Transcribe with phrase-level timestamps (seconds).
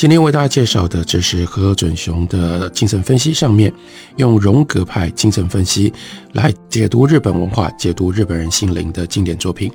[0.00, 3.70] 今天为大家介绍的，这是何准雄的精神分析，上面
[4.16, 5.92] 用荣格派精神分析
[6.32, 9.70] 来解读日本文化、解读日本人心灵的经典作品。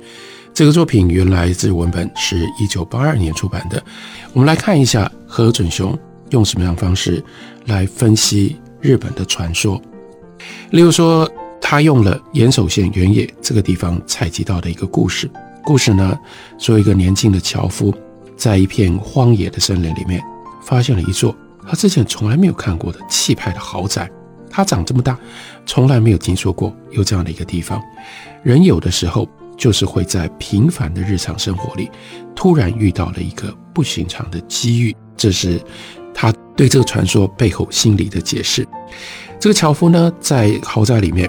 [0.52, 3.80] 这个作品原来自文本是一九八二年出版的。
[4.32, 5.96] 我们来看一下何准雄
[6.30, 7.24] 用什么样的方式
[7.66, 9.80] 来分析日本的传说。
[10.70, 11.30] 例如说，
[11.60, 15.30] 他用了岩手县原野这个地方采集到的一个故事。
[15.62, 16.18] 故事呢，
[16.58, 17.94] 说一个年轻的樵夫。
[18.36, 20.22] 在一片荒野的森林里面，
[20.62, 21.34] 发现了一座
[21.66, 24.10] 他之前从来没有看过的气派的豪宅。
[24.48, 25.18] 他长这么大，
[25.66, 27.82] 从来没有听说过有这样的一个地方。
[28.42, 31.90] 人有的时候就是会在平凡的日常生活里，
[32.34, 34.96] 突然遇到了一个不寻常的机遇。
[35.16, 35.60] 这是
[36.14, 38.66] 他对这个传说背后心理的解释。
[39.38, 41.28] 这个樵夫呢，在豪宅里面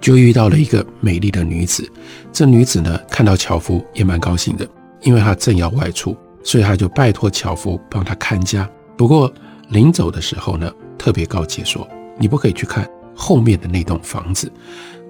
[0.00, 1.90] 就遇到了一个美丽的女子。
[2.32, 4.68] 这女子呢，看到樵夫也蛮高兴的，
[5.02, 6.16] 因为她正要外出。
[6.42, 8.68] 所以他就拜托樵夫帮他看家。
[8.96, 9.32] 不过
[9.68, 11.86] 临走的时候呢，特别告诫说
[12.18, 14.50] ：“你不可以去看后面的那栋房子。”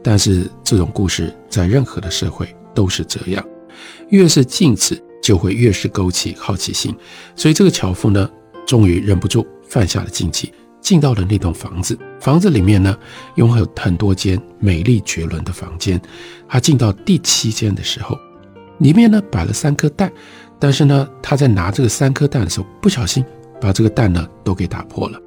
[0.03, 3.45] 但是这种故事在任何的社会都是这样，
[4.11, 6.95] 越是禁止，就会越是勾起好奇心。
[7.35, 8.31] 所以这个樵夫呢，
[8.67, 11.99] 终于忍不住犯下了禁忌，进到了那栋房子。
[12.21, 12.97] 房子里面呢，
[13.37, 16.01] 拥有很多间美丽绝伦的房间。
[16.49, 18.17] 他进到第七间的时候，
[18.79, 20.13] 里面呢摆了三颗蛋。
[20.59, 23.25] 但是呢，他在拿这个三颗蛋的时候，不小心
[23.61, 25.21] 把这个蛋呢都给打破了。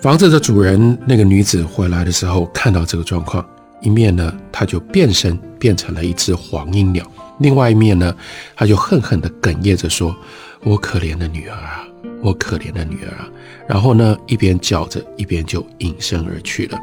[0.00, 3.46] 房子的主人那个女子回来的时候，看到这个状况，
[3.82, 7.04] 一面呢，她就变身变成了一只黄莺鸟；
[7.40, 8.14] 另外一面呢，
[8.56, 10.16] 她就恨恨地哽咽着说
[10.64, 11.86] ：“我可怜的女儿啊，
[12.22, 13.28] 我可怜的女儿啊！”
[13.68, 16.78] 然后呢，一边叫着，一边就隐身而去了。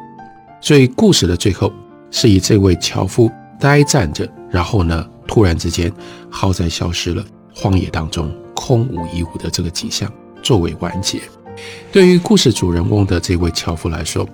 [0.61, 1.73] 所以故事的最后
[2.11, 5.91] 是以这位樵夫呆站着，然后呢，突然之间
[6.29, 7.25] 豪宅消失了。
[7.59, 10.11] 荒野当中空无一物的这个景象
[10.43, 11.19] 作为完结。
[11.91, 14.29] 对于故事主人翁的这位樵夫来说，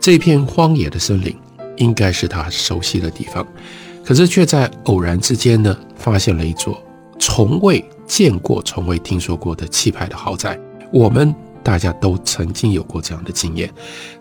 [0.00, 1.32] 这片荒野的森林
[1.76, 3.46] 应该是他熟悉的地方，
[4.04, 6.82] 可是却在偶然之间呢，发现了一座
[7.20, 10.58] 从未见过、从未听说过的气派的豪宅。
[10.92, 13.72] 我们大家都曾经有过这样的经验，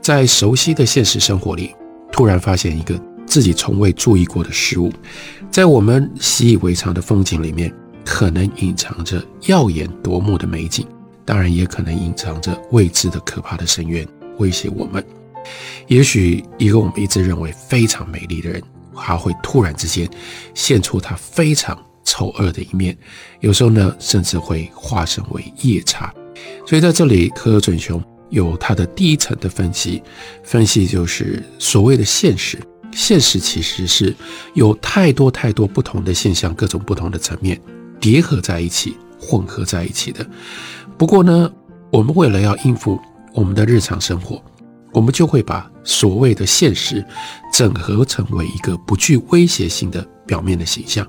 [0.02, 1.74] 在熟悉的现实生活里，
[2.12, 4.92] 突然发现一个自己从未注意过的事物，
[5.50, 7.74] 在我们习以为常的风景里面。
[8.06, 10.88] 可能隐藏着耀眼夺目的美景，
[11.26, 14.08] 当然也可能隐藏着未知的可怕的深渊，
[14.38, 15.04] 威胁我们。
[15.88, 18.62] 也许一个我们一直认为非常美丽的人，
[18.96, 20.10] 他会突然之间
[20.54, 22.98] 现出他非常丑恶的一面。
[23.42, 26.14] 有时候呢，甚至会化身为夜叉。
[26.66, 30.02] 所以在这里，柯准雄有他的第一层的分析，
[30.44, 32.58] 分析就是所谓的现实。
[32.92, 34.16] 现实其实是
[34.54, 37.60] 有太多太多不同的现象，各种不同的层面。
[38.00, 40.26] 叠合在一起，混合在一起的。
[40.98, 41.52] 不过呢，
[41.92, 43.00] 我们为了要应付
[43.34, 44.42] 我们的日常生活，
[44.94, 47.04] 我们就会把所谓的现实
[47.52, 51.06] 整合成为一个不具威胁性的表面的形象。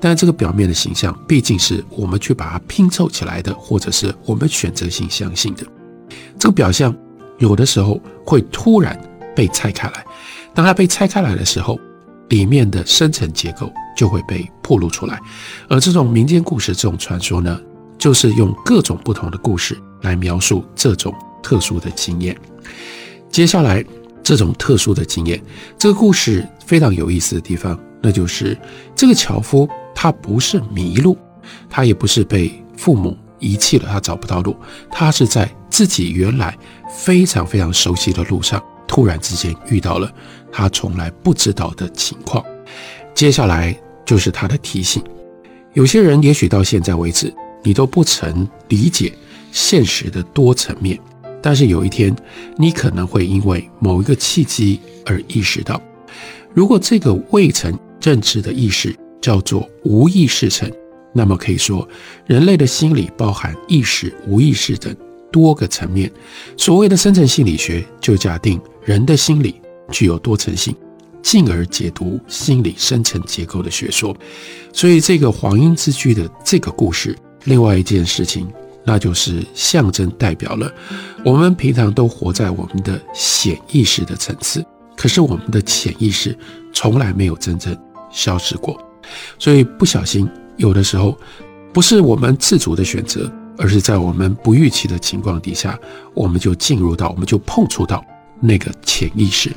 [0.00, 5.64] 但这个表面的形象毕竟是我们去把它拼凑起来的，或者是我们选择性相信的。
[6.38, 6.94] 这个表象
[7.38, 8.98] 有的时候会突然
[9.36, 10.04] 被拆开来，
[10.54, 11.78] 当它被拆开来的时候，
[12.28, 13.72] 里面的深层结构。
[13.98, 15.20] 就会被暴露出来，
[15.68, 17.60] 而这种民间故事、这种传说呢，
[17.98, 22.38] 就是用各种不同的故事来描述这种特殊的经验。
[23.28, 23.84] 接下来，
[24.22, 25.42] 这种特殊的经验，
[25.76, 28.56] 这个故事非常有意思的地方，那就是
[28.94, 31.18] 这个樵夫他不是迷路，
[31.68, 34.56] 他也不是被父母遗弃了，他找不到路，
[34.92, 36.56] 他是在自己原来
[36.88, 40.08] 非常非常熟悉的路上，突然之间遇到了
[40.52, 42.44] 他从来不知道的情况。
[43.12, 43.76] 接下来。
[44.08, 45.04] 就是他的提醒。
[45.74, 47.30] 有些人也许到现在为止，
[47.62, 49.12] 你都不曾理解
[49.52, 50.98] 现实的多层面，
[51.42, 52.16] 但是有一天，
[52.56, 55.78] 你可能会因为某一个契机而意识到，
[56.54, 60.72] 如果这个未曾认知的意识叫做无意识层，
[61.12, 61.86] 那么可以说，
[62.24, 64.96] 人类的心理包含意识、无意识等
[65.30, 66.10] 多个层面。
[66.56, 69.60] 所谓的深层心理学，就假定人的心理
[69.90, 70.74] 具有多层性。
[71.22, 74.16] 进而解读心理深层结构的学说，
[74.72, 78.48] 所以这个黄莺之居的这个故事，另外一件事情，
[78.84, 80.72] 那就是象征代表了
[81.24, 84.64] 我们平常都活在我们的显意识的层次，
[84.96, 86.36] 可是我们的潜意识
[86.72, 87.76] 从来没有真正
[88.10, 88.80] 消失过。
[89.38, 91.18] 所以不小心，有的时候
[91.72, 95.78] 不是我们自主的选择，而是在我们不预期的情况底下，
[96.14, 98.04] 我们就进入到，我们就碰触到
[98.40, 99.52] 那个潜意识。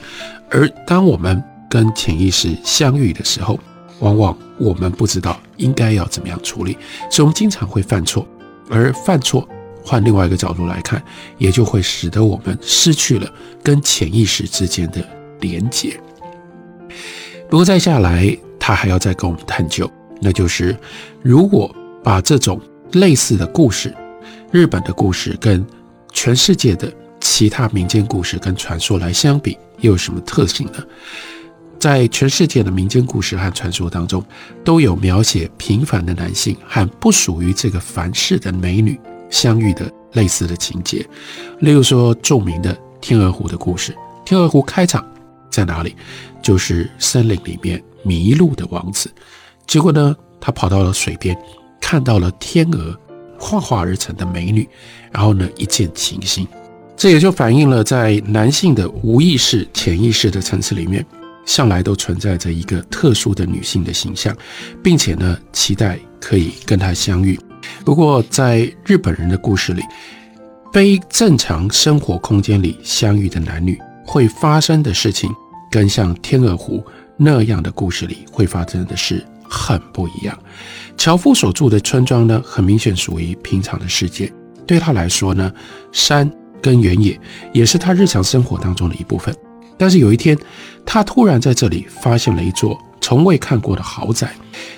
[0.49, 3.57] 而当我们跟潜意识相遇的时候，
[3.99, 6.77] 往往我们不知道应该要怎么样处理，
[7.09, 8.27] 所以我们经常会犯错。
[8.69, 9.47] 而犯错，
[9.81, 11.01] 换另外一个角度来看，
[11.37, 13.33] 也就会使得我们失去了
[13.63, 15.01] 跟潜意识之间的
[15.39, 15.97] 连结。
[17.49, 19.89] 不过再下来，他还要再跟我们探究，
[20.21, 20.75] 那就是
[21.21, 22.59] 如果把这种
[22.91, 23.95] 类似的故事，
[24.51, 25.65] 日本的故事跟
[26.11, 26.91] 全世界的
[27.21, 30.83] 其他民间故事跟传说来相比，又有什么特性呢？
[31.81, 34.23] 在全世界的民间故事和传说当中，
[34.63, 38.99] 都有描写平凡的男性和不属于这个凡世的美女
[39.31, 41.03] 相遇的类似的情节。
[41.57, 43.95] 例如说，著名的天鹅湖的故事。
[44.23, 45.03] 天鹅湖开场
[45.49, 45.95] 在哪里？
[46.39, 49.11] 就是森林里面迷路的王子。
[49.65, 51.35] 结果呢，他跑到了水边，
[51.81, 52.95] 看到了天鹅
[53.39, 54.69] 幻化而成的美女，
[55.11, 56.47] 然后呢，一见倾心。
[56.95, 61.03] 这也就反映了在男性的无意识、潜意识的层次里面。
[61.45, 64.35] 向来都存在着一个特殊的女性的形象，
[64.83, 67.39] 并且呢，期待可以跟她相遇。
[67.85, 69.81] 不过，在日本人的故事里，
[70.73, 75.29] 非正常生活空间里相遇的男女会发生的事情，
[75.69, 76.83] 跟像天鹅湖
[77.17, 80.37] 那样的故事里会发生的事很不一样。
[80.97, 84.31] 樵夫所住的村庄呢，很明显属于平常的世界。
[84.65, 85.51] 对他来说呢，
[85.91, 86.29] 山
[86.61, 87.19] 跟原野
[87.51, 89.35] 也是他日常生活当中的一部分。
[89.81, 90.37] 但是有一天，
[90.85, 94.31] 他突然在这里发现了一座从未看过的豪宅。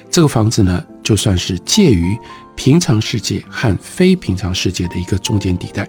[0.09, 2.17] 这个房子呢，就算是介于
[2.55, 5.85] 平常世界和非平常世界的一个中间地带。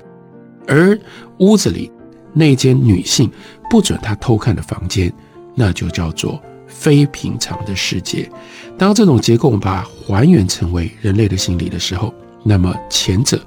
[0.66, 0.98] 而
[1.38, 1.92] 屋子里
[2.32, 3.30] 那间女性
[3.70, 5.12] 不准他偷看的房间，
[5.54, 8.28] 那就叫做非平常的世界。
[8.76, 12.12] 当这种结构把还原成为人类的心理的时候，
[12.42, 13.40] 那么前者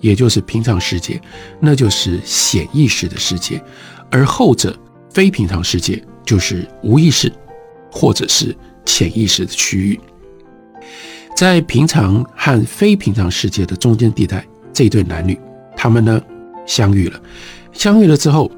[0.00, 1.18] 也就是平常世界，
[1.60, 3.58] 那就是显意识的世界，
[4.10, 4.78] 而后者。
[5.14, 7.32] 非平常世界就是无意识
[7.90, 10.00] 或者是潜意识的区域，
[11.36, 15.38] 在平常和非平常世界的中间地带，这对男女
[15.76, 16.20] 他们呢
[16.66, 17.22] 相遇了。
[17.72, 18.50] 相遇了之后，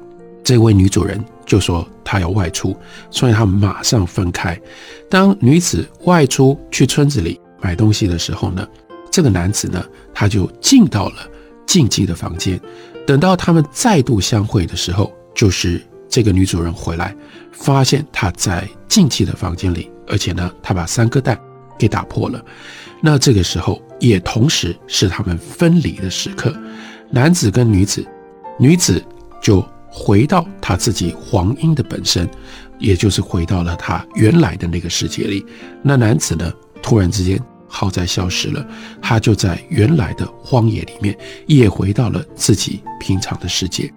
[0.43, 2.75] 这位女主人就说她要外出，
[3.11, 4.59] 所以他们马上分开。
[5.07, 8.67] 当女子外出去村子里买东西的时候呢，
[9.11, 11.17] 这个男子呢他就进到了
[11.67, 12.59] 禁忌的房间。
[13.05, 15.79] 等到他们再度相会的时候，就是。
[16.09, 17.15] 这个女主人回来，
[17.51, 21.39] 发现她在禁忌的房间里，而且呢，她把三颗蛋
[21.77, 22.43] 给打破了。
[23.01, 26.55] 那这个时候也同时是他们分离的时刻。
[27.11, 28.05] 男子跟女子，
[28.59, 29.03] 女子
[29.41, 32.29] 就回到她自己黄莺的本身，
[32.79, 35.45] 也就是回到了她原来的那个世界里。
[35.83, 36.51] 那男子呢，
[36.81, 38.65] 突然之间好在消失了，
[39.01, 43.93] 他就在原来的荒野里面，也回到了自己平常的世界。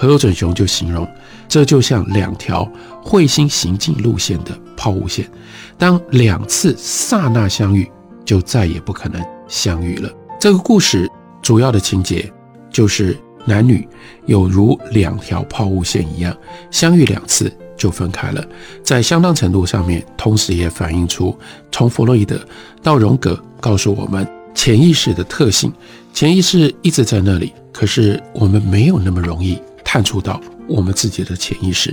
[0.00, 1.06] 河有准雄就形容，
[1.46, 2.66] 这就像两条
[3.04, 5.28] 彗星行进路线的抛物线，
[5.76, 7.86] 当两次刹那相遇，
[8.24, 10.10] 就再也不可能相遇了。
[10.40, 11.06] 这个故事
[11.42, 12.32] 主要的情节
[12.70, 13.14] 就是
[13.44, 13.86] 男女
[14.24, 16.34] 有如两条抛物线一样，
[16.70, 18.42] 相遇两次就分开了。
[18.82, 21.38] 在相当程度上面，同时也反映出
[21.70, 22.40] 从弗洛伊德
[22.82, 25.70] 到荣格告诉我们潜意识的特性。
[26.14, 29.60] 潜意识一直在那里，可是我们没有那么容易。
[29.92, 31.92] 探触到我们自己的潜意识，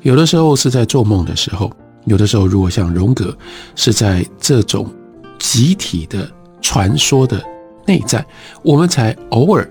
[0.00, 1.70] 有的时候是在做梦的时候，
[2.06, 3.36] 有的时候如果像荣格
[3.76, 4.90] 是在这种
[5.38, 6.26] 集体的
[6.62, 7.44] 传说的
[7.86, 8.24] 内在，
[8.62, 9.70] 我们才偶尔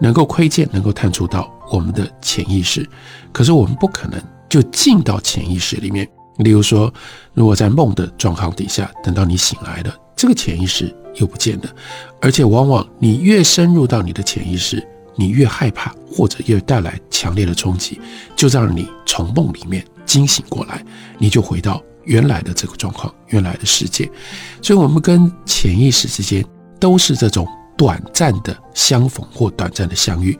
[0.00, 2.88] 能够窥见、能够探触到我们的潜意识。
[3.30, 6.08] 可是我们不可能就进到潜意识里面。
[6.38, 6.90] 例如说，
[7.34, 11.64] 如果在梦的状况底下，等到你醒来了，这个潜意识又不见了，
[12.22, 14.82] 而且往往你越深入到你的潜意识。
[15.16, 17.98] 你越害怕，或者越带来强烈的冲击，
[18.36, 20.84] 就让你从梦里面惊醒过来，
[21.18, 24.10] 你就回到原来的这个状况，原来的世界。
[24.60, 26.44] 所以，我们跟潜意识之间
[26.78, 30.38] 都是这种短暂的相逢或短暂的相遇，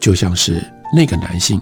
[0.00, 1.60] 就像是那个男性，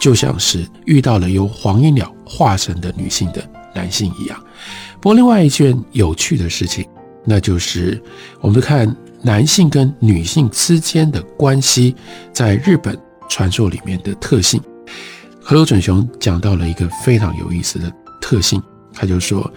[0.00, 4.42] 就像是遇到了由黄莺鸟化身的女性的男性一样。
[5.00, 6.88] 不过，另外一件有趣的事情，
[7.24, 8.02] 那就是
[8.40, 8.96] 我们看。
[9.22, 11.94] 男性跟女性之间的关系，
[12.32, 12.96] 在日本
[13.28, 14.60] 传说里面的特性，
[15.40, 19.50] 河流准雄讲到了一个非常有意思的特性，他就说，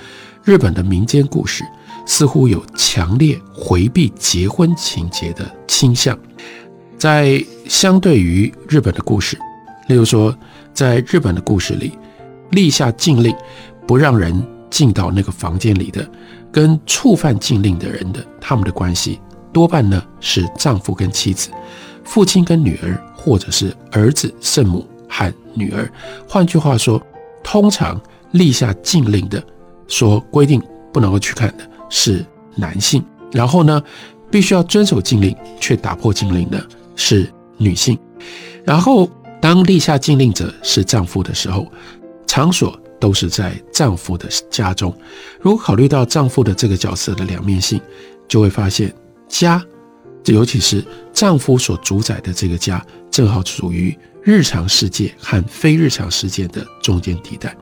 [0.43, 1.63] 日本的民间故事
[2.05, 6.17] 似乎有强烈回避结婚情节的倾向，
[6.97, 9.37] 在相对于日本的故事，
[9.87, 10.35] 例如说，
[10.73, 11.91] 在日本的故事里，
[12.51, 13.35] 立下禁令，
[13.85, 16.09] 不让人进到那个房间里的，
[16.51, 19.19] 跟触犯禁令的人的，他们的关系
[19.51, 21.49] 多半呢是丈夫跟妻子，
[22.03, 25.91] 父亲跟女儿，或者是儿子、圣母和女儿。
[26.27, 27.01] 换句话说，
[27.43, 27.99] 通常
[28.31, 29.43] 立下禁令的，
[29.87, 30.61] 说规定
[30.93, 32.25] 不能够去看的是
[32.55, 33.81] 男性，然后呢，
[34.31, 36.63] 必须要遵守禁令却打破禁令的
[36.95, 37.97] 是女性，
[38.63, 39.09] 然后
[39.41, 41.65] 当立下禁令者是丈夫的时候，
[42.27, 42.79] 场所。
[43.01, 44.93] 都是在丈夫的家中。
[45.39, 47.79] 如果考虑到丈夫的这个角色的两面性，
[48.27, 48.93] 就会发现
[49.29, 49.63] 家，
[50.21, 50.83] 这尤其是
[51.13, 57.55] 丈夫所主宰的这个家，正好处于日常世界和非日常世界的中间地带。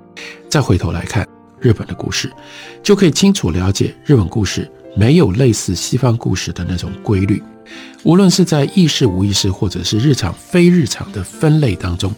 [0.49, 1.27] 再回头来看
[1.59, 2.31] 日本的故事，
[2.81, 7.43] 就可以清楚了解日本故事没有类似西方故事的那种规律，
[8.03, 12.11] 无论是在意识、无意识，或者是日常、非日常的分类当中。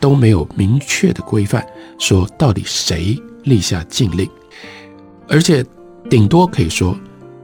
[0.00, 1.66] 都没有明确的规范，
[1.98, 4.28] 说到底谁立下禁令，
[5.26, 5.64] 而且
[6.10, 6.94] 顶多可以说，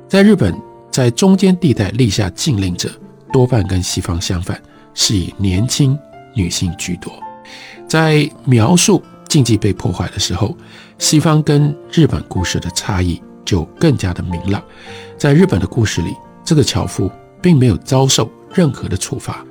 [0.06, 0.54] 在日本，
[0.90, 2.90] 在中间地带立下禁令者，
[3.32, 4.60] 多半跟西方相反，
[4.94, 5.98] 是以年轻
[6.34, 7.12] 女性居多。
[7.88, 10.56] 在描述禁忌被破坏的时候，
[10.98, 14.62] 西方跟日本故事的差异就更加的明朗。
[15.16, 19.44] 在日本的故事里，这个樵夫并没有遭受任何的处罚，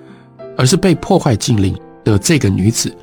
[0.58, 1.76] 而是被破坏禁令。
[2.02, 2.96] 的这个女子，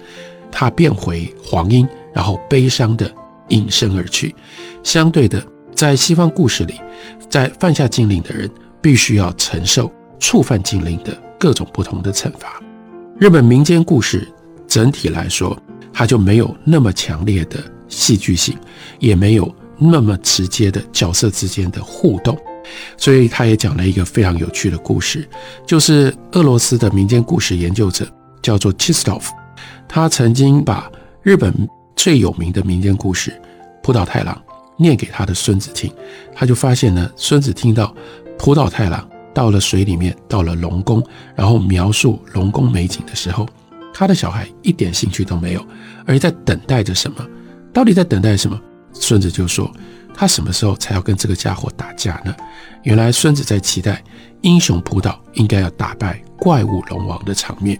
[0.50, 3.09] 她变回黄莺，然后悲伤的
[3.49, 4.35] 隐身而去。
[4.83, 5.40] 相对的，
[5.76, 6.80] 在西方故事里，
[7.28, 12.59] 在犯下禁令的人必须要承受触犯禁令的各种不同的惩罚。
[13.18, 14.26] 日本民间故事
[14.66, 15.56] 整体来说，
[15.92, 18.56] 它就没有那么强烈的戏剧性，
[18.99, 22.37] 也没有那么直接的角色之间的互动。
[22.97, 25.28] 所以，他也讲了一个非常有趣的故事，
[25.66, 28.06] 就是俄罗斯的民间故事研究者。
[28.42, 29.25] 叫做 Chistov，
[29.88, 30.88] 他曾经把
[31.23, 31.52] 日本
[31.97, 33.30] 最有名的民间故事
[33.83, 34.40] 《浦岛太郎》
[34.76, 35.92] 念给他的孙子听，
[36.35, 37.95] 他就发现呢，孙子听到
[38.38, 41.02] 浦岛太郎到了水里面，到了龙宫，
[41.35, 43.47] 然后描述龙宫美景的时候，
[43.92, 45.66] 他的小孩一点兴趣都没有，
[46.04, 47.26] 而在等待着什么？
[47.73, 48.61] 到底在等待什么？
[48.92, 49.71] 孙子就说，
[50.14, 52.35] 他什么时候才要跟这个家伙打架呢？
[52.83, 54.02] 原来孙子在期待
[54.40, 57.78] 英雄浦岛应该要打败怪物龙王的场面。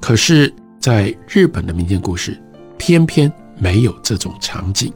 [0.00, 2.40] 可是，在日本的民间故事，
[2.76, 4.92] 偏偏没有这种场景，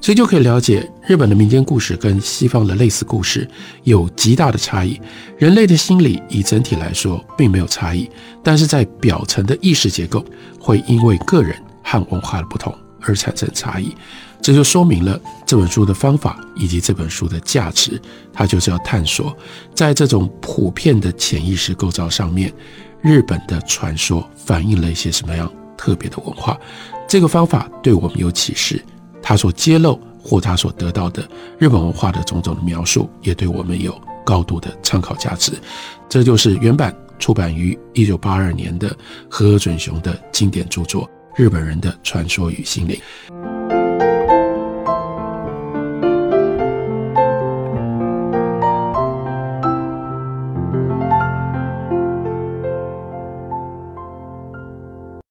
[0.00, 3.48] 所以就可以了解日本的民间故事跟西方的类似故事
[3.84, 5.00] 有极大的差异。
[5.38, 8.10] 人类的心理以整体来说并没有差异，
[8.42, 10.24] 但是在表层的意识结构
[10.58, 13.94] 会因为个人和文化的不同而产生差异。
[14.42, 18.00] 这就说明了这本书的方法以及这本书的价值，
[18.32, 19.36] 它就是要探索
[19.74, 22.52] 在这种普遍的潜意识构造上面。
[23.02, 26.58] 日本的传说反映了一些什么样特别的文化？
[27.10, 28.80] 这个方法对我们有启示，
[29.20, 35.52] 他所揭露或他所得到的日本文化的种种的描述，也对我们有高度的参考价值。
[36.08, 38.96] 这就是原版出版于一九八二年的
[39.28, 41.02] 何准雄的经典著作
[41.34, 42.96] 《日本人的传说与心灵》。